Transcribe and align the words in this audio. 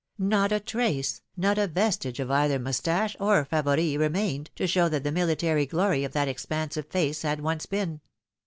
Not 0.17 0.51
a 0.51 0.59
trace, 0.59 1.21
not 1.37 1.59
a 1.59 1.67
vestige 1.67 2.19
of 2.19 2.31
either 2.31 2.57
mustache 2.57 3.15
or 3.19 3.45
favoris 3.45 3.99
remained, 3.99 4.49
to 4.55 4.65
show 4.65 4.89
what 4.89 5.03
the 5.03 5.11
military 5.11 5.67
glory 5.67 6.03
of 6.03 6.13
that 6.13 6.27
expansive 6.27 6.87
face 6.87 7.21
had 7.21 7.39
once 7.39 7.67
been. 7.67 8.01